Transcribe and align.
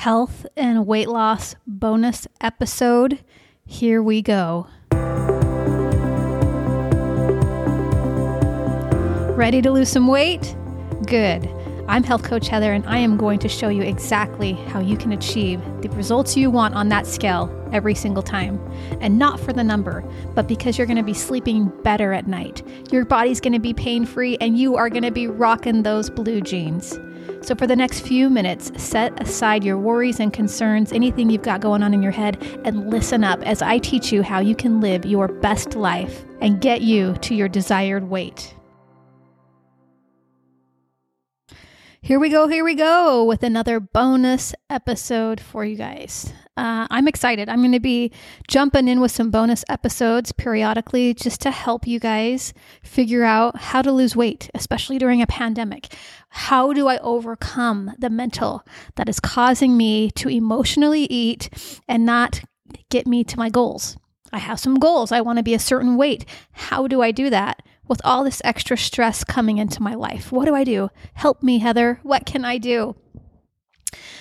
health 0.00 0.46
and 0.56 0.86
weight 0.86 1.10
loss 1.10 1.54
bonus 1.66 2.26
episode. 2.40 3.22
Here 3.66 4.02
we 4.02 4.22
go. 4.22 4.66
Ready 9.36 9.60
to 9.60 9.70
lose 9.70 9.90
some 9.90 10.08
weight? 10.08 10.56
Good. 11.04 11.46
I'm 11.86 12.02
Health 12.02 12.22
Coach 12.22 12.48
Heather, 12.48 12.72
and 12.72 12.86
I 12.86 12.96
am 12.96 13.18
going 13.18 13.38
to 13.40 13.48
show 13.48 13.68
you 13.68 13.82
exactly 13.82 14.54
how 14.54 14.80
you 14.80 14.96
can 14.96 15.12
achieve 15.12 15.60
the 15.82 15.90
results 15.90 16.34
you 16.34 16.50
want 16.50 16.74
on 16.74 16.88
that 16.88 17.06
scale 17.06 17.54
every 17.70 17.94
single 17.94 18.22
time. 18.22 18.58
And 19.02 19.18
not 19.18 19.38
for 19.38 19.52
the 19.52 19.64
number, 19.64 20.02
but 20.34 20.48
because 20.48 20.78
you're 20.78 20.86
going 20.86 20.96
to 20.96 21.02
be 21.02 21.12
sleeping 21.12 21.68
better 21.82 22.14
at 22.14 22.26
night. 22.26 22.62
Your 22.90 23.04
body's 23.04 23.38
going 23.38 23.52
to 23.52 23.60
be 23.60 23.74
pain 23.74 24.06
free, 24.06 24.38
and 24.40 24.56
you 24.56 24.76
are 24.76 24.88
going 24.88 25.02
to 25.02 25.10
be 25.10 25.26
rocking 25.26 25.82
those 25.82 26.08
blue 26.08 26.40
jeans. 26.40 26.98
So, 27.42 27.54
for 27.54 27.66
the 27.66 27.76
next 27.76 28.00
few 28.00 28.30
minutes, 28.30 28.70
set 28.76 29.20
aside 29.20 29.64
your 29.64 29.78
worries 29.78 30.20
and 30.20 30.32
concerns, 30.32 30.92
anything 30.92 31.30
you've 31.30 31.42
got 31.42 31.60
going 31.60 31.82
on 31.82 31.94
in 31.94 32.02
your 32.02 32.12
head, 32.12 32.42
and 32.64 32.90
listen 32.90 33.24
up 33.24 33.42
as 33.42 33.62
I 33.62 33.78
teach 33.78 34.12
you 34.12 34.22
how 34.22 34.40
you 34.40 34.54
can 34.54 34.80
live 34.80 35.04
your 35.04 35.28
best 35.28 35.74
life 35.74 36.24
and 36.40 36.60
get 36.60 36.82
you 36.82 37.14
to 37.22 37.34
your 37.34 37.48
desired 37.48 38.08
weight. 38.10 38.54
Here 42.02 42.18
we 42.18 42.30
go, 42.30 42.48
here 42.48 42.64
we 42.64 42.74
go 42.74 43.24
with 43.24 43.42
another 43.42 43.78
bonus 43.78 44.54
episode 44.70 45.38
for 45.38 45.66
you 45.66 45.76
guys. 45.76 46.32
Uh, 46.56 46.86
I'm 46.90 47.06
excited. 47.06 47.50
I'm 47.50 47.60
going 47.60 47.72
to 47.72 47.78
be 47.78 48.10
jumping 48.48 48.88
in 48.88 49.02
with 49.02 49.10
some 49.10 49.30
bonus 49.30 49.66
episodes 49.68 50.32
periodically 50.32 51.12
just 51.12 51.42
to 51.42 51.50
help 51.50 51.86
you 51.86 52.00
guys 52.00 52.54
figure 52.82 53.24
out 53.24 53.54
how 53.58 53.82
to 53.82 53.92
lose 53.92 54.16
weight, 54.16 54.48
especially 54.54 54.98
during 54.98 55.20
a 55.20 55.26
pandemic. 55.26 55.94
How 56.30 56.72
do 56.72 56.88
I 56.88 56.96
overcome 56.98 57.92
the 57.98 58.08
mental 58.08 58.64
that 58.96 59.10
is 59.10 59.20
causing 59.20 59.76
me 59.76 60.10
to 60.12 60.30
emotionally 60.30 61.04
eat 61.04 61.50
and 61.86 62.06
not 62.06 62.40
get 62.88 63.06
me 63.06 63.24
to 63.24 63.38
my 63.38 63.50
goals? 63.50 63.98
I 64.32 64.38
have 64.38 64.58
some 64.58 64.76
goals. 64.78 65.12
I 65.12 65.20
want 65.20 65.36
to 65.36 65.42
be 65.42 65.54
a 65.54 65.58
certain 65.58 65.98
weight. 65.98 66.24
How 66.52 66.86
do 66.86 67.02
I 67.02 67.10
do 67.10 67.28
that? 67.28 67.62
With 67.90 68.00
all 68.04 68.24
this 68.24 68.40
extra 68.44 68.78
stress 68.78 69.24
coming 69.24 69.58
into 69.58 69.82
my 69.82 69.94
life? 69.94 70.32
What 70.32 70.46
do 70.46 70.54
I 70.54 70.64
do? 70.64 70.88
Help 71.14 71.42
me, 71.42 71.58
Heather. 71.58 72.00
What 72.04 72.24
can 72.24 72.44
I 72.44 72.56
do? 72.56 72.94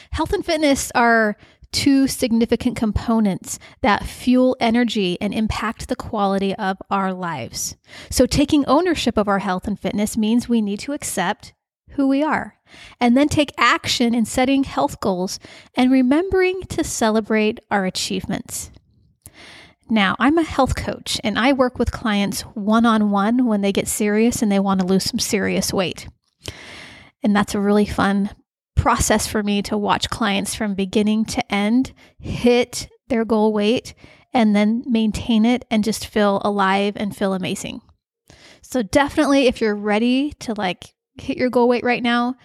Health 0.10 0.34
and 0.34 0.44
fitness 0.44 0.92
are 0.96 1.38
two 1.72 2.08
significant 2.08 2.76
components 2.76 3.60
that 3.82 4.06
fuel 4.06 4.58
energy 4.60 5.20
and 5.22 5.34
impact 5.34 5.88
the 5.88 5.96
quality 5.96 6.56
of 6.56 6.78
our 6.90 7.14
lives. 7.14 7.78
So, 8.10 8.26
taking 8.26 8.66
ownership 8.66 9.18
of 9.18 9.28
our 9.28 9.40
health 9.40 9.68
and 9.68 9.80
fitness 9.80 10.18
means 10.18 10.50
we 10.50 10.62
need 10.62 10.80
to 10.82 10.94
accept 10.94 11.54
who 11.92 12.08
we 12.08 12.24
are 12.24 12.56
and 13.00 13.16
then 13.16 13.28
take 13.28 13.54
action 13.58 14.16
in 14.16 14.26
setting 14.26 14.64
health 14.64 15.00
goals 15.00 15.40
and 15.76 15.92
remembering 15.92 16.62
to 16.64 16.84
celebrate 16.84 17.60
our 17.70 17.86
achievements. 17.86 18.72
Now, 19.90 20.16
I'm 20.20 20.38
a 20.38 20.44
health 20.44 20.76
coach 20.76 21.20
and 21.24 21.40
I 21.40 21.54
work 21.54 21.80
with 21.80 21.92
clients 21.92 22.42
one 22.42 22.86
on 22.86 23.10
one 23.10 23.48
when 23.48 23.62
they 23.62 23.72
get 23.72 23.88
serious 23.88 24.42
and 24.42 24.52
they 24.52 24.60
want 24.60 24.82
to 24.82 24.86
lose 24.86 25.06
some 25.06 25.20
serious 25.20 25.74
weight. 25.74 26.08
And 27.24 27.36
that's 27.36 27.56
a 27.56 27.60
really 27.60 27.86
fun 27.86 28.30
process 28.76 29.28
for 29.28 29.44
me 29.44 29.62
to 29.64 29.78
watch 29.78 30.10
clients 30.10 30.56
from 30.56 30.74
beginning 30.74 31.26
to 31.26 31.54
end 31.54 31.92
hit 32.20 32.88
their 33.10 33.26
goal 33.26 33.52
weight 33.52 33.94
and 34.32 34.56
then 34.56 34.84
maintain 34.86 35.44
it 35.44 35.66
and 35.72 35.84
just 35.84 36.08
feel 36.08 36.42
alive 36.46 36.94
and 36.96 37.16
feel 37.16 37.34
amazing. 37.34 37.82
So, 38.62 38.84
definitely, 38.84 39.48
if 39.48 39.60
you're 39.60 39.76
ready 39.76 40.34
to 40.42 40.54
like 40.54 40.94
hit 41.16 41.38
your 41.38 41.50
goal 41.50 41.68
weight 41.68 41.84
right 41.84 42.04
now, 42.04 42.36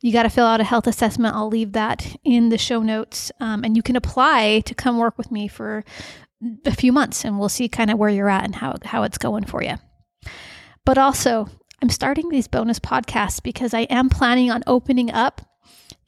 you 0.00 0.12
got 0.12 0.24
to 0.24 0.30
fill 0.30 0.46
out 0.46 0.60
a 0.60 0.64
health 0.64 0.86
assessment. 0.86 1.34
I'll 1.34 1.48
leave 1.48 1.72
that 1.72 2.16
in 2.24 2.48
the 2.48 2.58
show 2.58 2.82
notes. 2.82 3.30
Um, 3.40 3.64
and 3.64 3.76
you 3.76 3.82
can 3.82 3.96
apply 3.96 4.60
to 4.60 4.74
come 4.74 4.98
work 4.98 5.16
with 5.16 5.30
me 5.30 5.48
for 5.48 5.84
a 6.64 6.74
few 6.74 6.92
months 6.92 7.24
and 7.24 7.38
we'll 7.38 7.48
see 7.48 7.68
kind 7.68 7.90
of 7.90 7.98
where 7.98 8.10
you're 8.10 8.28
at 8.28 8.44
and 8.44 8.54
how, 8.54 8.76
how 8.84 9.02
it's 9.02 9.18
going 9.18 9.44
for 9.44 9.62
you. 9.62 9.76
But 10.84 10.98
also, 10.98 11.48
I'm 11.82 11.88
starting 11.88 12.28
these 12.28 12.48
bonus 12.48 12.78
podcasts 12.78 13.42
because 13.42 13.74
I 13.74 13.82
am 13.82 14.08
planning 14.08 14.50
on 14.50 14.62
opening 14.66 15.10
up 15.10 15.42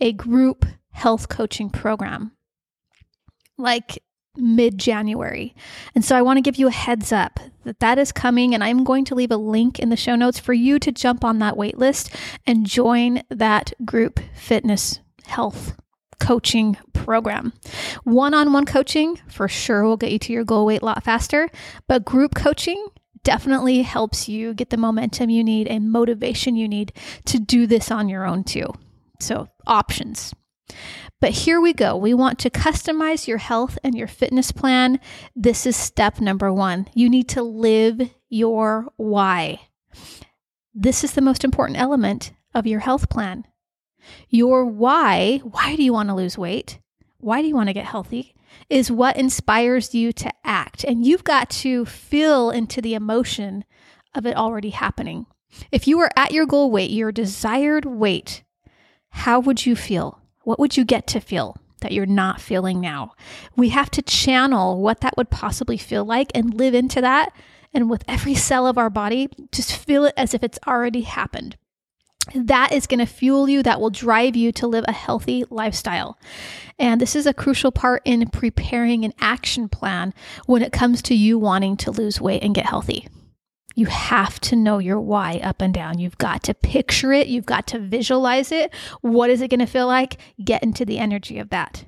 a 0.00 0.12
group 0.12 0.66
health 0.90 1.28
coaching 1.28 1.70
program 1.70 2.32
like 3.58 4.02
mid 4.36 4.78
January. 4.78 5.54
And 5.94 6.04
so 6.04 6.16
I 6.16 6.22
want 6.22 6.36
to 6.36 6.42
give 6.42 6.56
you 6.56 6.68
a 6.68 6.72
heads 6.72 7.12
up 7.12 7.40
that 7.64 7.80
that 7.80 7.98
is 7.98 8.12
coming 8.12 8.54
and 8.54 8.62
I'm 8.62 8.84
going 8.84 9.04
to 9.06 9.14
leave 9.14 9.30
a 9.30 9.36
link 9.36 9.78
in 9.78 9.88
the 9.88 9.96
show 9.96 10.14
notes 10.14 10.38
for 10.38 10.52
you 10.52 10.78
to 10.78 10.92
jump 10.92 11.24
on 11.24 11.38
that 11.38 11.56
wait 11.56 11.78
list 11.78 12.14
and 12.46 12.66
join 12.66 13.22
that 13.30 13.72
group 13.84 14.20
fitness 14.34 15.00
health 15.24 15.74
coaching 16.18 16.76
program. 16.92 17.52
One 18.04 18.34
on 18.34 18.52
one 18.52 18.66
coaching 18.66 19.20
for 19.28 19.48
sure 19.48 19.84
will 19.84 19.96
get 19.96 20.12
you 20.12 20.18
to 20.20 20.32
your 20.32 20.44
goal 20.44 20.66
weight 20.66 20.82
a 20.82 20.84
lot 20.84 21.04
faster, 21.04 21.48
but 21.86 22.04
group 22.04 22.34
coaching 22.34 22.86
definitely 23.22 23.82
helps 23.82 24.28
you 24.28 24.54
get 24.54 24.70
the 24.70 24.76
momentum 24.76 25.30
you 25.30 25.42
need 25.42 25.66
and 25.66 25.90
motivation 25.90 26.54
you 26.56 26.68
need 26.68 26.92
to 27.24 27.38
do 27.38 27.66
this 27.66 27.90
on 27.90 28.08
your 28.08 28.24
own 28.24 28.44
too. 28.44 28.72
So, 29.18 29.48
options. 29.66 30.34
But 31.20 31.30
here 31.30 31.60
we 31.60 31.72
go. 31.72 31.96
We 31.96 32.12
want 32.12 32.38
to 32.40 32.50
customize 32.50 33.26
your 33.26 33.38
health 33.38 33.78
and 33.82 33.94
your 33.94 34.06
fitness 34.06 34.52
plan. 34.52 35.00
This 35.34 35.66
is 35.66 35.76
step 35.76 36.20
number 36.20 36.52
one. 36.52 36.86
You 36.94 37.08
need 37.08 37.28
to 37.30 37.42
live 37.42 38.00
your 38.28 38.92
why. 38.96 39.60
This 40.74 41.02
is 41.02 41.12
the 41.12 41.22
most 41.22 41.44
important 41.44 41.78
element 41.78 42.32
of 42.54 42.66
your 42.66 42.80
health 42.80 43.08
plan. 43.08 43.46
Your 44.28 44.64
why, 44.64 45.38
why 45.38 45.76
do 45.76 45.82
you 45.82 45.92
want 45.92 46.08
to 46.08 46.14
lose 46.14 46.38
weight? 46.38 46.78
Why 47.18 47.42
do 47.42 47.48
you 47.48 47.54
want 47.54 47.68
to 47.68 47.74
get 47.74 47.86
healthy? 47.86 48.34
Is 48.70 48.90
what 48.90 49.16
inspires 49.16 49.94
you 49.94 50.12
to 50.14 50.30
act. 50.44 50.84
And 50.84 51.04
you've 51.04 51.24
got 51.24 51.50
to 51.50 51.84
feel 51.84 52.50
into 52.50 52.80
the 52.80 52.94
emotion 52.94 53.64
of 54.14 54.26
it 54.26 54.36
already 54.36 54.70
happening. 54.70 55.26
If 55.72 55.86
you 55.86 55.98
were 55.98 56.10
at 56.16 56.32
your 56.32 56.46
goal 56.46 56.70
weight, 56.70 56.90
your 56.90 57.12
desired 57.12 57.84
weight, 57.84 58.44
how 59.10 59.40
would 59.40 59.66
you 59.66 59.76
feel? 59.76 60.20
What 60.42 60.58
would 60.58 60.76
you 60.76 60.84
get 60.84 61.06
to 61.08 61.20
feel 61.20 61.56
that 61.80 61.92
you're 61.92 62.06
not 62.06 62.40
feeling 62.40 62.80
now? 62.80 63.12
We 63.56 63.70
have 63.70 63.90
to 63.92 64.02
channel 64.02 64.80
what 64.80 65.00
that 65.00 65.16
would 65.16 65.30
possibly 65.30 65.76
feel 65.76 66.04
like 66.04 66.30
and 66.34 66.54
live 66.54 66.74
into 66.74 67.00
that. 67.00 67.34
And 67.74 67.90
with 67.90 68.04
every 68.08 68.34
cell 68.34 68.66
of 68.66 68.78
our 68.78 68.90
body, 68.90 69.28
just 69.52 69.76
feel 69.76 70.04
it 70.04 70.14
as 70.16 70.34
if 70.34 70.42
it's 70.42 70.58
already 70.66 71.02
happened 71.02 71.56
that 72.34 72.72
is 72.72 72.86
going 72.86 73.00
to 73.00 73.06
fuel 73.06 73.48
you, 73.48 73.62
that 73.62 73.80
will 73.80 73.90
drive 73.90 74.36
you 74.36 74.52
to 74.52 74.66
live 74.66 74.84
a 74.88 74.92
healthy 74.92 75.44
lifestyle. 75.50 76.18
And 76.78 77.00
this 77.00 77.16
is 77.16 77.26
a 77.26 77.34
crucial 77.34 77.72
part 77.72 78.02
in 78.04 78.28
preparing 78.28 79.04
an 79.04 79.14
action 79.20 79.68
plan 79.68 80.12
when 80.46 80.62
it 80.62 80.72
comes 80.72 81.02
to 81.02 81.14
you 81.14 81.38
wanting 81.38 81.76
to 81.78 81.90
lose 81.90 82.20
weight 82.20 82.42
and 82.42 82.54
get 82.54 82.66
healthy. 82.66 83.08
You 83.74 83.86
have 83.86 84.40
to 84.40 84.56
know 84.56 84.78
your 84.78 84.98
why 84.98 85.40
up 85.42 85.60
and 85.60 85.72
down. 85.72 85.98
You've 85.98 86.18
got 86.18 86.42
to 86.44 86.54
picture 86.54 87.12
it, 87.12 87.26
you've 87.26 87.46
got 87.46 87.66
to 87.68 87.78
visualize 87.78 88.50
it. 88.50 88.72
What 89.02 89.30
is 89.30 89.42
it 89.42 89.48
going 89.48 89.60
to 89.60 89.66
feel 89.66 89.86
like? 89.86 90.16
Get 90.42 90.62
into 90.62 90.84
the 90.84 90.98
energy 90.98 91.38
of 91.38 91.50
that. 91.50 91.84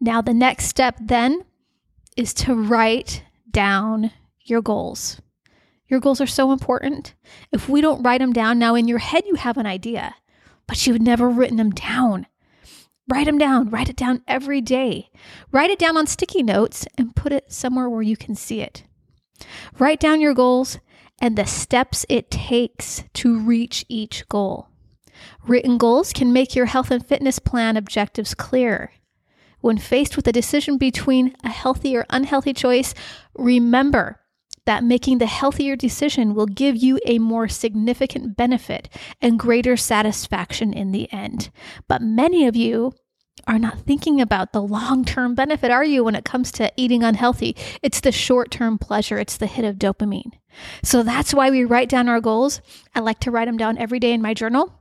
Now, 0.00 0.20
the 0.20 0.34
next 0.34 0.66
step 0.66 0.98
then 1.00 1.44
is 2.16 2.34
to 2.34 2.54
write 2.54 3.22
down 3.50 4.10
your 4.44 4.60
goals. 4.60 5.20
Your 5.88 6.00
goals 6.00 6.20
are 6.20 6.26
so 6.26 6.52
important. 6.52 7.14
If 7.52 7.68
we 7.68 7.80
don't 7.80 8.02
write 8.02 8.20
them 8.20 8.32
down, 8.32 8.58
now 8.58 8.74
in 8.74 8.88
your 8.88 8.98
head 8.98 9.24
you 9.26 9.34
have 9.34 9.58
an 9.58 9.66
idea, 9.66 10.14
but 10.66 10.86
you've 10.86 11.00
never 11.00 11.28
written 11.28 11.56
them 11.56 11.70
down. 11.70 12.26
Write 13.06 13.26
them 13.26 13.36
down. 13.36 13.68
Write 13.68 13.90
it 13.90 13.96
down 13.96 14.22
every 14.26 14.62
day. 14.62 15.10
Write 15.52 15.70
it 15.70 15.78
down 15.78 15.96
on 15.96 16.06
sticky 16.06 16.42
notes 16.42 16.86
and 16.96 17.14
put 17.14 17.32
it 17.32 17.52
somewhere 17.52 17.88
where 17.88 18.02
you 18.02 18.16
can 18.16 18.34
see 18.34 18.62
it. 18.62 18.84
Write 19.78 20.00
down 20.00 20.20
your 20.20 20.32
goals 20.32 20.78
and 21.20 21.36
the 21.36 21.44
steps 21.44 22.06
it 22.08 22.30
takes 22.30 23.04
to 23.14 23.38
reach 23.38 23.84
each 23.88 24.26
goal. 24.28 24.68
Written 25.46 25.76
goals 25.78 26.12
can 26.12 26.32
make 26.32 26.54
your 26.54 26.66
health 26.66 26.90
and 26.90 27.06
fitness 27.06 27.38
plan 27.38 27.76
objectives 27.76 28.34
clear. 28.34 28.92
When 29.60 29.78
faced 29.78 30.16
with 30.16 30.26
a 30.26 30.32
decision 30.32 30.76
between 30.76 31.36
a 31.44 31.48
healthy 31.50 31.96
or 31.96 32.06
unhealthy 32.10 32.52
choice, 32.52 32.94
remember 33.34 34.20
that 34.66 34.84
making 34.84 35.18
the 35.18 35.26
healthier 35.26 35.76
decision 35.76 36.34
will 36.34 36.46
give 36.46 36.76
you 36.76 36.98
a 37.06 37.18
more 37.18 37.48
significant 37.48 38.36
benefit 38.36 38.88
and 39.20 39.38
greater 39.38 39.76
satisfaction 39.76 40.72
in 40.72 40.92
the 40.92 41.12
end. 41.12 41.50
But 41.88 42.02
many 42.02 42.46
of 42.46 42.56
you 42.56 42.94
are 43.46 43.58
not 43.58 43.80
thinking 43.80 44.20
about 44.20 44.52
the 44.52 44.62
long 44.62 45.04
term 45.04 45.34
benefit, 45.34 45.70
are 45.70 45.84
you, 45.84 46.04
when 46.04 46.14
it 46.14 46.24
comes 46.24 46.50
to 46.52 46.72
eating 46.76 47.02
unhealthy? 47.02 47.56
It's 47.82 48.00
the 48.00 48.12
short 48.12 48.50
term 48.50 48.78
pleasure, 48.78 49.18
it's 49.18 49.36
the 49.36 49.46
hit 49.46 49.64
of 49.64 49.76
dopamine. 49.76 50.32
So 50.82 51.02
that's 51.02 51.34
why 51.34 51.50
we 51.50 51.64
write 51.64 51.88
down 51.88 52.08
our 52.08 52.20
goals. 52.20 52.60
I 52.94 53.00
like 53.00 53.20
to 53.20 53.30
write 53.30 53.46
them 53.46 53.56
down 53.56 53.76
every 53.76 53.98
day 53.98 54.12
in 54.12 54.22
my 54.22 54.34
journal. 54.34 54.80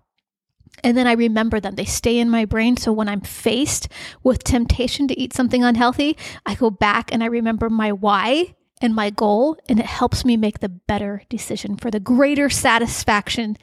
And 0.83 0.97
then 0.97 1.07
I 1.07 1.13
remember 1.13 1.59
them. 1.59 1.75
They 1.75 1.85
stay 1.85 2.19
in 2.19 2.29
my 2.29 2.45
brain. 2.45 2.77
So 2.77 2.91
when 2.91 3.07
I'm 3.07 3.21
faced 3.21 3.89
with 4.23 4.43
temptation 4.43 5.07
to 5.07 5.19
eat 5.19 5.33
something 5.33 5.63
unhealthy, 5.63 6.17
I 6.45 6.55
go 6.55 6.69
back 6.69 7.13
and 7.13 7.23
I 7.23 7.27
remember 7.27 7.69
my 7.69 7.91
why 7.91 8.55
and 8.83 8.93
my 8.93 9.09
goal, 9.09 9.57
and 9.69 9.79
it 9.79 9.85
helps 9.85 10.25
me 10.25 10.35
make 10.35 10.59
the 10.59 10.67
better 10.67 11.23
decision 11.29 11.77
for 11.77 11.89
the 11.89 12.01
greater 12.01 12.49
satisfaction 12.49 13.57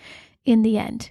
in 0.47 0.63
the 0.63 0.79
end. 0.79 1.11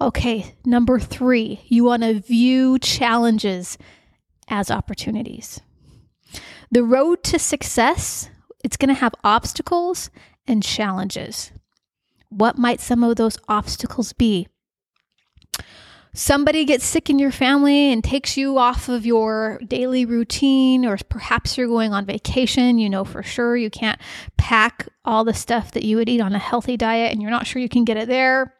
Okay, 0.00 0.56
number 0.64 0.98
three, 0.98 1.60
you 1.68 1.84
want 1.84 2.02
to 2.02 2.18
view 2.18 2.80
challenges 2.80 3.78
as 4.48 4.72
opportunities. 4.72 5.60
The 6.72 6.82
road 6.82 7.22
to 7.24 7.38
success, 7.38 8.28
it's 8.64 8.76
going 8.76 8.92
to 8.92 9.00
have 9.00 9.14
obstacles 9.22 10.10
and 10.44 10.64
challenges. 10.64 11.52
What 12.28 12.58
might 12.58 12.80
some 12.80 13.04
of 13.04 13.14
those 13.14 13.38
obstacles 13.48 14.12
be? 14.12 14.48
Somebody 16.14 16.66
gets 16.66 16.84
sick 16.84 17.08
in 17.08 17.18
your 17.18 17.32
family 17.32 17.90
and 17.90 18.04
takes 18.04 18.36
you 18.36 18.58
off 18.58 18.88
of 18.90 19.06
your 19.06 19.58
daily 19.66 20.04
routine, 20.04 20.84
or 20.84 20.98
perhaps 21.08 21.56
you're 21.56 21.68
going 21.68 21.92
on 21.94 22.04
vacation. 22.04 22.78
You 22.78 22.90
know 22.90 23.04
for 23.04 23.22
sure 23.22 23.56
you 23.56 23.70
can't 23.70 24.00
pack 24.36 24.88
all 25.04 25.24
the 25.24 25.32
stuff 25.32 25.72
that 25.72 25.84
you 25.84 25.96
would 25.96 26.10
eat 26.10 26.20
on 26.20 26.34
a 26.34 26.38
healthy 26.38 26.76
diet, 26.76 27.12
and 27.12 27.22
you're 27.22 27.30
not 27.30 27.46
sure 27.46 27.62
you 27.62 27.68
can 27.68 27.84
get 27.84 27.96
it 27.96 28.08
there. 28.08 28.54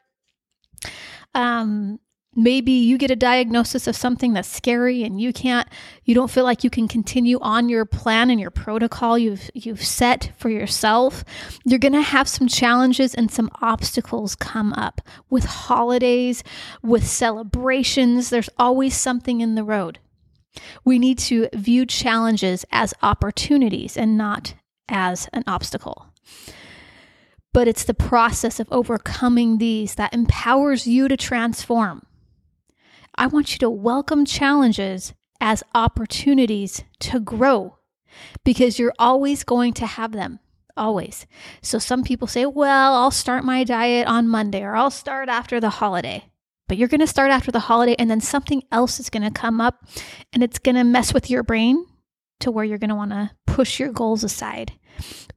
Um, 1.34 1.98
maybe 2.34 2.72
you 2.72 2.96
get 2.96 3.10
a 3.10 3.16
diagnosis 3.16 3.86
of 3.86 3.96
something 3.96 4.32
that's 4.32 4.48
scary 4.48 5.02
and 5.02 5.20
you 5.20 5.32
can't 5.32 5.68
you 6.04 6.14
don't 6.14 6.30
feel 6.30 6.44
like 6.44 6.64
you 6.64 6.70
can 6.70 6.88
continue 6.88 7.38
on 7.40 7.68
your 7.68 7.84
plan 7.84 8.30
and 8.30 8.40
your 8.40 8.50
protocol 8.50 9.18
you've 9.18 9.50
you've 9.54 9.84
set 9.84 10.32
for 10.36 10.48
yourself 10.48 11.24
you're 11.64 11.78
going 11.78 11.92
to 11.92 12.00
have 12.00 12.26
some 12.26 12.48
challenges 12.48 13.14
and 13.14 13.30
some 13.30 13.50
obstacles 13.60 14.34
come 14.34 14.72
up 14.72 15.00
with 15.28 15.44
holidays 15.44 16.42
with 16.82 17.06
celebrations. 17.06 18.30
There's 18.30 18.50
always 18.58 18.96
something 18.96 19.40
in 19.40 19.54
the 19.54 19.64
road. 19.64 19.98
We 20.84 20.98
need 20.98 21.18
to 21.20 21.48
view 21.54 21.86
challenges 21.86 22.64
as 22.70 22.94
opportunities 23.02 23.96
and 23.96 24.16
not 24.16 24.54
as 24.88 25.28
an 25.32 25.44
obstacle. 25.46 26.06
But 27.52 27.68
it's 27.68 27.84
the 27.84 27.94
process 27.94 28.60
of 28.60 28.68
overcoming 28.70 29.58
these 29.58 29.94
that 29.96 30.14
empowers 30.14 30.86
you 30.86 31.08
to 31.08 31.16
transform. 31.16 32.02
I 33.14 33.26
want 33.26 33.52
you 33.52 33.58
to 33.58 33.70
welcome 33.70 34.24
challenges 34.24 35.12
as 35.40 35.62
opportunities 35.74 36.82
to 37.00 37.20
grow 37.20 37.78
because 38.44 38.78
you're 38.78 38.94
always 38.98 39.44
going 39.44 39.74
to 39.74 39.86
have 39.86 40.12
them. 40.12 40.38
Always. 40.76 41.26
So 41.60 41.78
some 41.78 42.02
people 42.02 42.26
say, 42.26 42.46
well, 42.46 42.94
I'll 42.94 43.10
start 43.10 43.44
my 43.44 43.64
diet 43.64 44.06
on 44.06 44.28
Monday 44.28 44.62
or 44.62 44.74
I'll 44.74 44.90
start 44.90 45.28
after 45.28 45.60
the 45.60 45.68
holiday. 45.68 46.24
But 46.66 46.78
you're 46.78 46.88
going 46.88 47.00
to 47.00 47.06
start 47.06 47.30
after 47.30 47.52
the 47.52 47.60
holiday 47.60 47.94
and 47.98 48.10
then 48.10 48.22
something 48.22 48.62
else 48.72 48.98
is 48.98 49.10
going 49.10 49.24
to 49.24 49.30
come 49.30 49.60
up 49.60 49.86
and 50.32 50.42
it's 50.42 50.58
going 50.58 50.76
to 50.76 50.84
mess 50.84 51.12
with 51.12 51.28
your 51.28 51.42
brain 51.42 51.84
to 52.42 52.50
where 52.50 52.64
you're 52.64 52.78
going 52.78 52.90
to 52.90 52.94
want 52.94 53.10
to 53.10 53.30
push 53.46 53.80
your 53.80 53.90
goals 53.90 54.22
aside. 54.22 54.72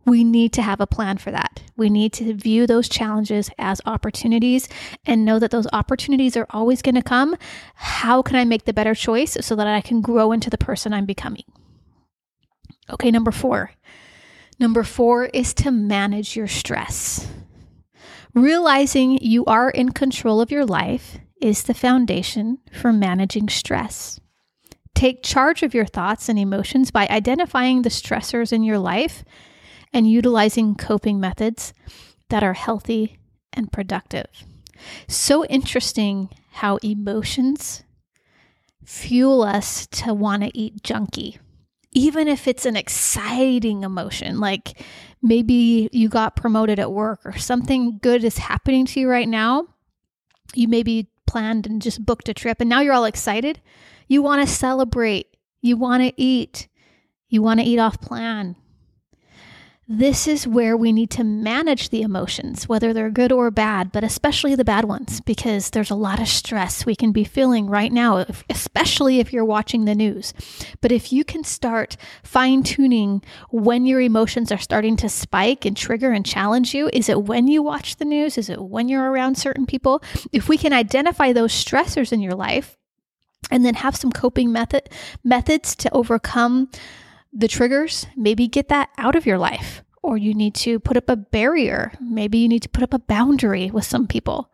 We 0.06 0.24
need 0.24 0.54
to 0.54 0.62
have 0.62 0.80
a 0.80 0.88
plan 0.88 1.18
for 1.18 1.32
that. 1.32 1.62
We 1.76 1.90
need 1.90 2.14
to 2.14 2.34
view 2.34 2.68
those 2.68 2.88
challenges 2.88 3.50
as 3.58 3.82
opportunities 3.86 4.70
and 5.06 5.26
know 5.26 5.40
that 5.40 5.52
those 5.52 5.68
opportunities 5.74 6.38
are 6.38 6.48
always 6.52 6.82
going 6.82 6.96
to 6.96 7.02
come. 7.02 7.36
How 7.76 8.22
can 8.22 8.36
I 8.36 8.46
make 8.46 8.66
the 8.66 8.74
better 8.74 8.94
choice 8.94 9.38
so 9.42 9.56
that 9.56 9.68
I 9.68 9.82
can 9.82 10.02
grow 10.02 10.32
into 10.32 10.50
the 10.50 10.58
person 10.58 10.94
I'm 10.94 11.06
becoming? 11.06 11.44
Okay, 12.90 13.10
number 13.10 13.32
four. 13.32 13.72
Number 14.60 14.84
four 14.84 15.26
is 15.26 15.54
to 15.56 15.72
manage 15.72 16.36
your 16.36 16.48
stress. 16.48 17.28
Realizing 18.34 19.18
you 19.22 19.46
are 19.46 19.70
in 19.70 19.92
control 19.92 20.40
of 20.40 20.52
your 20.52 20.66
life 20.66 21.18
is 21.42 21.64
the 21.64 21.74
foundation 21.74 22.60
for 22.72 22.94
managing 22.94 23.50
stress. 23.50 24.20
Take 24.96 25.24
charge 25.24 25.62
of 25.62 25.74
your 25.74 25.86
thoughts 25.86 26.30
and 26.30 26.40
emotions 26.40 26.90
by 26.90 27.08
identifying 27.10 27.82
the 27.82 27.90
stressors 27.90 28.52
in 28.52 28.64
your 28.64 28.80
life 28.80 29.24
and 29.94 30.10
utilizing 30.10 30.74
coping 30.76 31.20
methods 31.20 31.74
that 32.30 32.44
are 32.44 32.54
healthy 32.54 33.20
and 33.54 33.72
productive. 33.72 34.28
So 35.08 35.46
interesting 35.46 36.30
how 36.54 36.78
emotions 36.78 37.84
fuel 38.84 39.44
us 39.44 39.88
to 39.88 40.14
want 40.14 40.44
to 40.44 40.58
eat 40.58 40.82
junky, 40.82 41.38
even 41.92 42.28
if 42.28 42.48
it's 42.48 42.66
an 42.66 42.76
exciting 42.76 43.84
emotion, 43.84 44.40
like 44.40 44.82
maybe 45.22 45.90
you 45.92 46.08
got 46.08 46.36
promoted 46.36 46.80
at 46.80 46.92
work 46.92 47.20
or 47.26 47.38
something 47.38 48.00
good 48.02 48.24
is 48.24 48.38
happening 48.38 48.86
to 48.86 49.00
you 49.00 49.10
right 49.10 49.28
now. 49.28 49.68
You 50.54 50.68
maybe 50.68 51.10
planned 51.36 51.68
and 51.68 51.82
just 51.82 52.06
booked 52.06 52.30
a 52.30 52.34
trip 52.34 52.62
and 52.62 52.70
now 52.70 52.80
you're 52.80 52.94
all 52.94 53.04
excited. 53.04 53.60
You 54.08 54.22
want 54.22 54.48
to 54.48 54.54
celebrate. 54.54 55.36
You 55.60 55.76
want 55.76 56.02
to 56.02 56.14
eat. 56.16 56.70
You 57.28 57.42
want 57.42 57.60
to 57.60 57.66
eat 57.66 57.78
off 57.78 58.00
plan. 58.00 58.56
This 59.88 60.28
is 60.28 60.48
where 60.48 60.76
we 60.76 60.92
need 60.92 61.12
to 61.12 61.24
manage 61.24 61.90
the 61.90 62.02
emotions, 62.02 62.68
whether 62.68 62.92
they're 62.92 63.12
good 63.12 63.32
or 63.32 63.52
bad, 63.52 63.92
but 63.92 64.04
especially 64.04 64.56
the 64.56 64.66
bad 64.66 64.86
ones, 64.86 65.22
because 65.22 65.70
there's 65.70 65.92
a 65.92 65.96
lot 65.96 66.20
of 66.20 66.28
stress 66.28 66.88
we 66.88 66.96
can 66.96 67.12
be 67.12 67.24
feeling 67.24 67.68
right 67.68 67.94
now, 67.94 68.26
especially 68.50 69.20
if 69.20 69.32
you're 69.32 69.46
watching 69.46 69.86
the 69.86 69.94
news. 69.94 70.34
But 70.82 70.92
if 70.92 71.14
you 71.14 71.24
can 71.24 71.44
start 71.44 71.98
fine 72.24 72.64
tuning 72.64 73.22
when 73.52 73.86
your 73.86 74.02
emotions 74.02 74.52
are 74.52 74.58
starting 74.58 74.96
to 74.98 75.08
spike 75.08 75.66
and 75.66 75.78
trigger 75.78 76.12
and 76.12 76.26
challenge 76.26 76.74
you, 76.74 76.90
is 76.92 77.08
it 77.08 77.22
when 77.22 77.48
you 77.48 77.62
watch 77.62 77.98
the 77.98 78.06
news? 78.06 78.40
Is 78.40 78.50
it 78.50 78.60
when 78.60 78.90
you're 78.90 79.12
around 79.12 79.38
certain 79.38 79.68
people? 79.68 80.02
If 80.32 80.50
we 80.50 80.58
can 80.58 80.74
identify 80.74 81.32
those 81.32 81.54
stressors 81.54 82.12
in 82.12 82.22
your 82.22 82.34
life, 82.34 82.76
and 83.52 83.64
then 83.64 83.76
have 83.76 83.96
some 83.96 84.12
coping 84.12 84.52
method 84.52 84.90
methods 85.24 85.76
to 85.76 85.94
overcome 85.94 86.68
the 87.36 87.48
triggers 87.48 88.08
maybe 88.16 88.48
get 88.48 88.70
that 88.70 88.90
out 88.98 89.16
of 89.16 89.26
your 89.26 89.38
life 89.38 89.84
or 90.02 90.18
you 90.18 90.34
need 90.34 90.56
to 90.56 90.80
put 90.80 90.98
up 90.98 91.10
a 91.10 91.16
barrier 91.16 91.92
maybe 92.00 92.38
you 92.38 92.48
need 92.48 92.62
to 92.62 92.70
put 92.70 92.84
up 92.84 92.94
a 92.94 93.00
boundary 93.00 93.70
with 93.70 93.86
some 93.86 94.08
people 94.08 94.52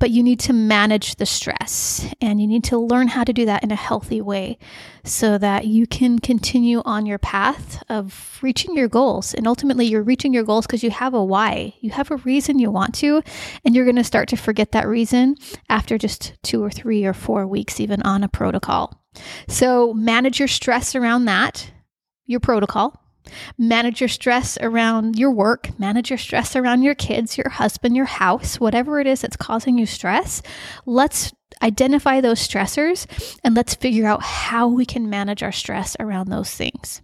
but 0.00 0.10
you 0.10 0.22
need 0.22 0.40
to 0.40 0.52
manage 0.54 1.16
the 1.16 1.26
stress 1.26 2.10
and 2.20 2.40
you 2.40 2.46
need 2.46 2.64
to 2.64 2.78
learn 2.78 3.06
how 3.06 3.22
to 3.22 3.34
do 3.34 3.44
that 3.44 3.62
in 3.62 3.70
a 3.70 3.76
healthy 3.76 4.20
way 4.20 4.58
so 5.04 5.36
that 5.36 5.66
you 5.66 5.86
can 5.86 6.18
continue 6.18 6.80
on 6.86 7.04
your 7.04 7.18
path 7.18 7.82
of 7.90 8.38
reaching 8.40 8.74
your 8.74 8.88
goals. 8.88 9.34
And 9.34 9.46
ultimately, 9.46 9.84
you're 9.84 10.02
reaching 10.02 10.32
your 10.32 10.42
goals 10.42 10.66
because 10.66 10.82
you 10.82 10.90
have 10.90 11.12
a 11.12 11.22
why, 11.22 11.74
you 11.80 11.90
have 11.90 12.10
a 12.10 12.16
reason 12.16 12.58
you 12.58 12.70
want 12.70 12.94
to, 12.96 13.22
and 13.64 13.76
you're 13.76 13.84
going 13.84 13.96
to 13.96 14.04
start 14.04 14.30
to 14.30 14.36
forget 14.36 14.72
that 14.72 14.88
reason 14.88 15.36
after 15.68 15.98
just 15.98 16.32
two 16.42 16.64
or 16.64 16.70
three 16.70 17.04
or 17.04 17.12
four 17.12 17.46
weeks, 17.46 17.78
even 17.78 18.00
on 18.02 18.24
a 18.24 18.28
protocol. 18.28 18.98
So, 19.48 19.92
manage 19.92 20.38
your 20.38 20.48
stress 20.48 20.94
around 20.94 21.26
that, 21.26 21.70
your 22.30 22.40
protocol. 22.40 23.00
Manage 23.58 24.00
your 24.00 24.08
stress 24.08 24.58
around 24.60 25.18
your 25.18 25.30
work, 25.30 25.78
manage 25.78 26.10
your 26.10 26.18
stress 26.18 26.56
around 26.56 26.82
your 26.82 26.94
kids, 26.94 27.36
your 27.36 27.50
husband, 27.50 27.94
your 27.94 28.06
house, 28.06 28.58
whatever 28.58 28.98
it 28.98 29.06
is 29.06 29.20
that's 29.20 29.36
causing 29.36 29.78
you 29.78 29.86
stress. 29.86 30.42
Let's 30.86 31.32
identify 31.62 32.20
those 32.20 32.46
stressors 32.46 33.06
and 33.44 33.54
let's 33.54 33.74
figure 33.74 34.06
out 34.06 34.22
how 34.22 34.68
we 34.68 34.86
can 34.86 35.10
manage 35.10 35.42
our 35.42 35.52
stress 35.52 35.96
around 36.00 36.28
those 36.28 36.50
things. 36.50 37.02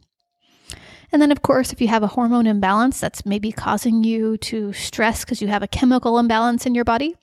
And 1.13 1.23
then, 1.23 1.31
of 1.31 1.43
course, 1.43 1.73
if 1.73 1.81
you 1.81 1.89
have 1.89 2.03
a 2.03 2.09
hormone 2.09 2.47
imbalance 2.47 2.99
that's 2.99 3.25
maybe 3.25 3.53
causing 3.53 4.03
you 4.03 4.37
to 4.39 4.73
stress 4.73 5.25
because 5.25 5.41
you 5.41 5.49
have 5.49 5.63
a 5.63 5.69
chemical 5.69 6.19
imbalance 6.19 6.67
in 6.67 6.75
your 6.75 6.85
body, 6.85 7.15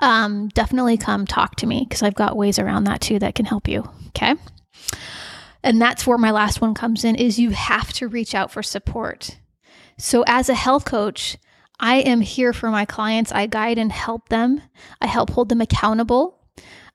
um, 0.00 0.48
definitely 0.48 0.96
come 0.96 1.26
talk 1.26 1.56
to 1.56 1.66
me 1.66 1.86
because 1.86 2.02
I've 2.02 2.14
got 2.14 2.36
ways 2.36 2.58
around 2.58 2.84
that 2.84 3.00
too 3.00 3.18
that 3.18 3.34
can 3.34 3.44
help 3.44 3.68
you. 3.68 3.88
Okay. 4.08 4.34
And 5.62 5.80
that's 5.80 6.06
where 6.06 6.18
my 6.18 6.30
last 6.30 6.60
one 6.60 6.74
comes 6.74 7.04
in 7.04 7.14
is 7.14 7.38
you 7.38 7.50
have 7.50 7.92
to 7.94 8.08
reach 8.08 8.34
out 8.34 8.50
for 8.50 8.62
support. 8.62 9.38
So 9.98 10.24
as 10.26 10.48
a 10.48 10.54
health 10.54 10.84
coach, 10.84 11.36
I 11.78 11.96
am 11.96 12.20
here 12.20 12.52
for 12.52 12.70
my 12.70 12.84
clients. 12.84 13.32
I 13.32 13.46
guide 13.46 13.78
and 13.78 13.92
help 13.92 14.28
them. 14.28 14.60
I 15.00 15.06
help 15.06 15.30
hold 15.30 15.48
them 15.48 15.60
accountable. 15.60 16.38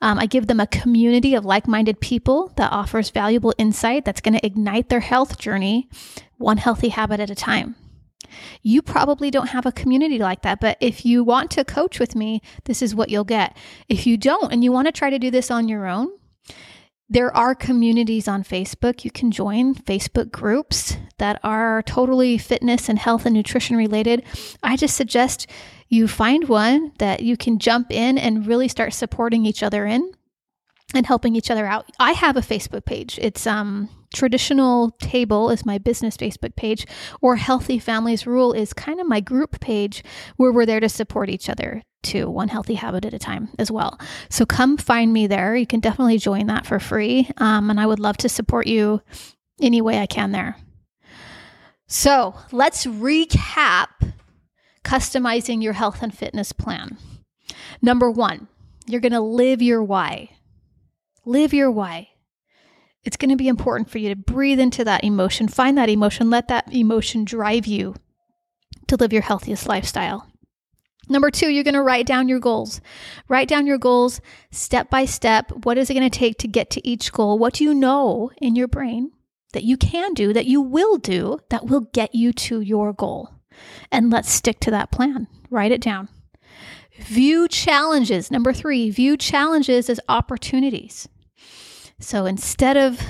Um, 0.01 0.19
I 0.19 0.27
give 0.27 0.47
them 0.47 0.59
a 0.59 0.67
community 0.67 1.33
of 1.33 1.45
like 1.45 1.67
minded 1.67 1.99
people 1.99 2.53
that 2.57 2.71
offers 2.71 3.09
valuable 3.09 3.53
insight 3.57 4.05
that's 4.05 4.21
going 4.21 4.35
to 4.35 4.45
ignite 4.45 4.89
their 4.89 4.99
health 4.99 5.39
journey 5.39 5.89
one 6.37 6.57
healthy 6.57 6.89
habit 6.89 7.19
at 7.19 7.29
a 7.29 7.35
time. 7.35 7.75
You 8.61 8.81
probably 8.81 9.31
don't 9.31 9.49
have 9.49 9.65
a 9.65 9.71
community 9.71 10.19
like 10.19 10.41
that, 10.41 10.59
but 10.59 10.77
if 10.79 11.05
you 11.05 11.23
want 11.23 11.49
to 11.51 11.63
coach 11.63 11.99
with 11.99 12.15
me, 12.15 12.41
this 12.65 12.81
is 12.81 12.93
what 12.93 13.09
you'll 13.09 13.23
get. 13.23 13.57
If 13.89 14.05
you 14.05 14.17
don't 14.17 14.51
and 14.51 14.63
you 14.63 14.71
want 14.71 14.87
to 14.87 14.91
try 14.91 15.09
to 15.09 15.19
do 15.19 15.31
this 15.31 15.49
on 15.49 15.67
your 15.67 15.87
own, 15.87 16.09
there 17.09 17.35
are 17.35 17.55
communities 17.55 18.27
on 18.27 18.43
Facebook. 18.43 19.05
You 19.05 19.11
can 19.11 19.31
join 19.31 19.73
Facebook 19.73 20.31
groups 20.31 20.97
that 21.19 21.39
are 21.43 21.81
totally 21.83 22.37
fitness 22.37 22.89
and 22.89 22.99
health 22.99 23.25
and 23.25 23.33
nutrition 23.33 23.77
related. 23.77 24.23
I 24.61 24.75
just 24.75 24.95
suggest 24.97 25.47
you 25.87 26.07
find 26.07 26.49
one 26.49 26.91
that 26.99 27.21
you 27.21 27.37
can 27.37 27.59
jump 27.59 27.91
in 27.91 28.17
and 28.17 28.45
really 28.45 28.67
start 28.67 28.93
supporting 28.93 29.45
each 29.45 29.63
other 29.63 29.85
in 29.85 30.11
and 30.93 31.05
helping 31.05 31.35
each 31.35 31.51
other 31.51 31.65
out. 31.65 31.89
I 31.99 32.13
have 32.13 32.37
a 32.37 32.41
Facebook 32.41 32.85
page. 32.85 33.19
It's 33.21 33.45
um 33.45 33.89
traditional 34.13 34.91
table 34.99 35.49
is 35.49 35.65
my 35.65 35.77
business 35.77 36.15
Facebook 36.15 36.55
page 36.55 36.85
or 37.21 37.35
healthy 37.35 37.77
families 37.77 38.25
rule 38.25 38.53
is 38.53 38.73
kind 38.73 39.01
of 39.01 39.07
my 39.07 39.19
group 39.19 39.59
page 39.59 40.03
where 40.37 40.51
we're 40.51 40.65
there 40.65 40.79
to 40.79 40.89
support 40.89 41.29
each 41.29 41.49
other 41.49 41.83
to 42.03 42.29
one 42.29 42.47
healthy 42.47 42.75
habit 42.75 43.03
at 43.03 43.13
a 43.13 43.19
time 43.19 43.49
as 43.59 43.69
well. 43.69 43.99
So 44.29 44.45
come 44.45 44.77
find 44.77 45.11
me 45.11 45.27
there. 45.27 45.55
You 45.55 45.67
can 45.67 45.81
definitely 45.81 46.17
join 46.19 46.47
that 46.47 46.65
for 46.65 46.79
free. 46.79 47.29
Um, 47.37 47.69
and 47.69 47.79
I 47.79 47.85
would 47.85 47.99
love 47.99 48.17
to 48.17 48.29
support 48.29 48.65
you 48.67 49.01
any 49.61 49.81
way 49.81 49.99
I 49.99 50.05
can 50.05 50.31
there. 50.31 50.55
So 51.87 52.35
let's 52.51 52.85
recap 52.85 53.87
customizing 54.83 55.61
your 55.61 55.73
health 55.73 56.01
and 56.01 56.17
fitness 56.17 56.53
plan. 56.53 56.97
Number 57.81 58.09
one, 58.09 58.47
you're 58.85 59.01
going 59.01 59.11
to 59.11 59.19
live 59.19 59.61
your 59.61 59.83
why. 59.83 60.29
Live 61.27 61.53
your 61.53 61.69
why. 61.69 62.07
It's 63.03 63.17
going 63.17 63.31
to 63.31 63.35
be 63.35 63.49
important 63.49 63.89
for 63.89 63.97
you 63.97 64.07
to 64.07 64.15
breathe 64.15 64.61
into 64.61 64.85
that 64.85 65.03
emotion, 65.03 65.49
find 65.49 65.77
that 65.77 65.89
emotion, 65.89 66.29
let 66.29 66.47
that 66.47 66.73
emotion 66.73 67.25
drive 67.25 67.67
you 67.67 67.95
to 68.87 68.95
live 68.95 69.11
your 69.11 69.23
healthiest 69.23 69.67
lifestyle. 69.67 70.31
Number 71.09 71.29
two, 71.29 71.49
you're 71.49 71.65
going 71.65 71.73
to 71.73 71.81
write 71.81 72.05
down 72.05 72.29
your 72.29 72.39
goals. 72.39 72.79
Write 73.27 73.49
down 73.49 73.67
your 73.67 73.77
goals 73.77 74.21
step 74.51 74.89
by 74.89 75.03
step. 75.03 75.51
What 75.65 75.77
is 75.77 75.89
it 75.89 75.95
going 75.95 76.09
to 76.09 76.17
take 76.17 76.37
to 76.37 76.47
get 76.47 76.69
to 76.69 76.87
each 76.87 77.11
goal? 77.11 77.37
What 77.37 77.55
do 77.55 77.65
you 77.65 77.73
know 77.73 78.31
in 78.37 78.55
your 78.55 78.69
brain 78.69 79.11
that 79.51 79.65
you 79.65 79.75
can 79.75 80.13
do, 80.13 80.31
that 80.31 80.45
you 80.45 80.61
will 80.61 80.97
do, 80.97 81.39
that 81.49 81.65
will 81.65 81.81
get 81.81 82.15
you 82.15 82.31
to 82.31 82.61
your 82.61 82.93
goal? 82.93 83.31
And 83.91 84.09
let's 84.09 84.31
stick 84.31 84.61
to 84.61 84.71
that 84.71 84.91
plan. 84.91 85.27
Write 85.49 85.73
it 85.73 85.81
down. 85.81 86.07
View 86.99 87.49
challenges. 87.49 88.31
Number 88.31 88.53
three, 88.53 88.89
view 88.89 89.17
challenges 89.17 89.89
as 89.89 89.99
opportunities. 90.07 91.09
So 91.99 92.25
instead 92.25 92.77
of 92.77 93.01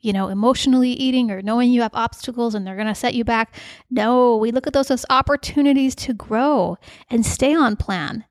you 0.00 0.12
know, 0.12 0.28
emotionally 0.28 0.92
eating 0.92 1.30
or 1.30 1.42
knowing 1.42 1.70
you 1.70 1.82
have 1.82 1.94
obstacles 1.94 2.54
and 2.54 2.66
they're 2.66 2.74
going 2.74 2.86
to 2.86 2.94
set 2.94 3.14
you 3.14 3.24
back. 3.24 3.54
No, 3.90 4.36
we 4.36 4.50
look 4.50 4.66
at 4.66 4.72
those 4.72 4.90
as 4.90 5.04
opportunities 5.10 5.94
to 5.96 6.14
grow 6.14 6.78
and 7.10 7.24
stay 7.24 7.54
on 7.54 7.76
plan 7.76 8.24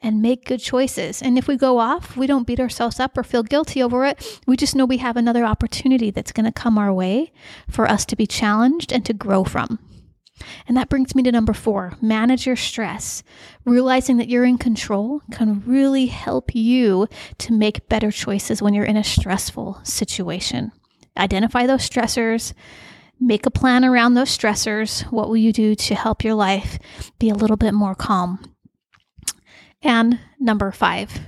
and 0.00 0.22
make 0.22 0.44
good 0.44 0.60
choices. 0.60 1.20
And 1.20 1.36
if 1.36 1.48
we 1.48 1.56
go 1.56 1.78
off, 1.78 2.16
we 2.16 2.26
don't 2.26 2.46
beat 2.46 2.60
ourselves 2.60 3.00
up 3.00 3.18
or 3.18 3.24
feel 3.24 3.42
guilty 3.42 3.82
over 3.82 4.06
it. 4.06 4.40
We 4.46 4.56
just 4.56 4.76
know 4.76 4.84
we 4.84 4.98
have 4.98 5.16
another 5.16 5.44
opportunity 5.44 6.10
that's 6.10 6.32
going 6.32 6.46
to 6.46 6.52
come 6.52 6.78
our 6.78 6.92
way 6.92 7.32
for 7.68 7.90
us 7.90 8.04
to 8.06 8.16
be 8.16 8.26
challenged 8.26 8.92
and 8.92 9.04
to 9.04 9.12
grow 9.12 9.42
from. 9.42 9.80
And 10.66 10.76
that 10.76 10.88
brings 10.88 11.14
me 11.14 11.22
to 11.22 11.32
number 11.32 11.52
four 11.52 11.96
manage 12.00 12.46
your 12.46 12.56
stress. 12.56 13.22
Realizing 13.64 14.16
that 14.18 14.28
you're 14.28 14.44
in 14.44 14.58
control 14.58 15.22
can 15.32 15.62
really 15.66 16.06
help 16.06 16.54
you 16.54 17.08
to 17.38 17.52
make 17.52 17.88
better 17.88 18.10
choices 18.10 18.62
when 18.62 18.74
you're 18.74 18.84
in 18.84 18.96
a 18.96 19.04
stressful 19.04 19.80
situation. 19.82 20.72
Identify 21.16 21.66
those 21.66 21.88
stressors, 21.88 22.52
make 23.18 23.46
a 23.46 23.50
plan 23.50 23.84
around 23.84 24.14
those 24.14 24.36
stressors. 24.36 25.02
What 25.12 25.28
will 25.28 25.36
you 25.36 25.52
do 25.52 25.74
to 25.74 25.94
help 25.94 26.22
your 26.22 26.34
life 26.34 26.78
be 27.18 27.30
a 27.30 27.34
little 27.34 27.56
bit 27.56 27.72
more 27.72 27.94
calm? 27.94 28.52
And 29.82 30.18
number 30.38 30.72
five, 30.72 31.20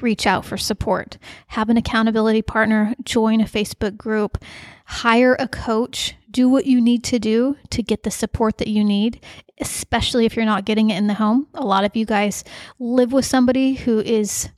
reach 0.00 0.26
out 0.26 0.44
for 0.44 0.56
support. 0.56 1.18
Have 1.48 1.68
an 1.68 1.76
accountability 1.76 2.42
partner, 2.42 2.94
join 3.02 3.40
a 3.40 3.44
Facebook 3.44 3.96
group, 3.96 4.42
hire 4.86 5.34
a 5.38 5.48
coach, 5.48 6.14
do 6.34 6.48
what 6.48 6.66
you 6.66 6.80
need 6.80 7.04
to 7.04 7.18
do 7.18 7.56
to 7.70 7.82
get 7.82 8.02
the 8.02 8.10
support 8.10 8.58
that 8.58 8.68
you 8.68 8.84
need, 8.84 9.24
especially 9.60 10.26
if 10.26 10.36
you're 10.36 10.44
not 10.44 10.66
getting 10.66 10.90
it 10.90 10.98
in 10.98 11.06
the 11.06 11.14
home. 11.14 11.46
A 11.54 11.64
lot 11.64 11.84
of 11.84 11.96
you 11.96 12.04
guys 12.04 12.44
live 12.78 13.12
with 13.12 13.24
somebody 13.24 13.74
who 13.74 14.00
is 14.00 14.50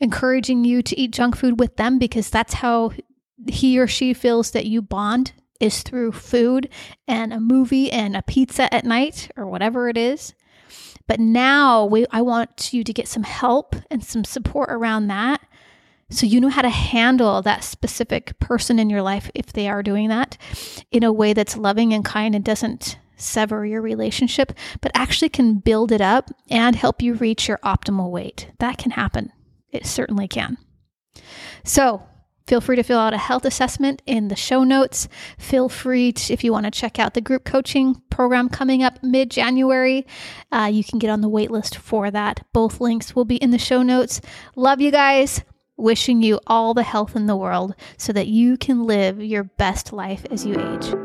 encouraging 0.00 0.64
you 0.64 0.82
to 0.82 0.98
eat 0.98 1.12
junk 1.12 1.36
food 1.36 1.60
with 1.60 1.76
them 1.76 1.98
because 1.98 2.30
that's 2.30 2.54
how 2.54 2.90
he 3.46 3.78
or 3.78 3.86
she 3.86 4.14
feels 4.14 4.50
that 4.52 4.64
you 4.64 4.80
bond 4.80 5.32
is 5.60 5.82
through 5.82 6.12
food 6.12 6.70
and 7.06 7.32
a 7.32 7.38
movie 7.38 7.92
and 7.92 8.16
a 8.16 8.22
pizza 8.22 8.72
at 8.74 8.84
night 8.84 9.30
or 9.36 9.46
whatever 9.46 9.88
it 9.90 9.98
is. 9.98 10.34
But 11.06 11.20
now 11.20 11.84
we, 11.84 12.06
I 12.10 12.22
want 12.22 12.72
you 12.72 12.82
to 12.82 12.92
get 12.94 13.08
some 13.08 13.24
help 13.24 13.76
and 13.90 14.02
some 14.02 14.24
support 14.24 14.70
around 14.70 15.08
that 15.08 15.42
so 16.10 16.26
you 16.26 16.40
know 16.40 16.48
how 16.48 16.62
to 16.62 16.68
handle 16.68 17.42
that 17.42 17.64
specific 17.64 18.38
person 18.38 18.78
in 18.78 18.90
your 18.90 19.02
life 19.02 19.30
if 19.34 19.52
they 19.52 19.68
are 19.68 19.82
doing 19.82 20.08
that 20.08 20.36
in 20.90 21.02
a 21.02 21.12
way 21.12 21.32
that's 21.32 21.56
loving 21.56 21.92
and 21.92 22.04
kind 22.04 22.34
and 22.34 22.44
doesn't 22.44 22.98
sever 23.16 23.64
your 23.64 23.80
relationship, 23.80 24.52
but 24.80 24.92
actually 24.94 25.28
can 25.28 25.58
build 25.58 25.92
it 25.92 26.00
up 26.00 26.30
and 26.50 26.76
help 26.76 27.00
you 27.00 27.14
reach 27.14 27.48
your 27.48 27.58
optimal 27.58 28.10
weight. 28.10 28.50
That 28.58 28.78
can 28.78 28.92
happen. 28.92 29.32
It 29.70 29.86
certainly 29.86 30.28
can. 30.28 30.58
So, 31.64 32.02
Feel 32.46 32.60
free 32.60 32.76
to 32.76 32.82
fill 32.82 32.98
out 32.98 33.14
a 33.14 33.18
health 33.18 33.46
assessment 33.46 34.02
in 34.04 34.28
the 34.28 34.36
show 34.36 34.64
notes. 34.64 35.08
Feel 35.38 35.70
free 35.70 36.12
to, 36.12 36.32
if 36.32 36.44
you 36.44 36.52
want 36.52 36.66
to 36.66 36.70
check 36.70 36.98
out 36.98 37.14
the 37.14 37.22
group 37.22 37.44
coaching 37.44 38.02
program 38.10 38.50
coming 38.50 38.82
up 38.82 39.02
mid 39.02 39.30
January, 39.30 40.06
uh, 40.52 40.68
you 40.70 40.84
can 40.84 40.98
get 40.98 41.08
on 41.08 41.22
the 41.22 41.28
wait 41.28 41.50
list 41.50 41.78
for 41.78 42.10
that. 42.10 42.44
Both 42.52 42.82
links 42.82 43.16
will 43.16 43.24
be 43.24 43.36
in 43.36 43.50
the 43.50 43.58
show 43.58 43.82
notes. 43.82 44.20
Love 44.56 44.82
you 44.82 44.90
guys. 44.90 45.42
Wishing 45.76 46.22
you 46.22 46.38
all 46.46 46.72
the 46.72 46.82
health 46.84 47.16
in 47.16 47.26
the 47.26 47.36
world 47.36 47.74
so 47.96 48.12
that 48.12 48.28
you 48.28 48.56
can 48.56 48.84
live 48.84 49.20
your 49.22 49.44
best 49.44 49.92
life 49.92 50.24
as 50.30 50.46
you 50.46 50.54
age. 50.54 51.03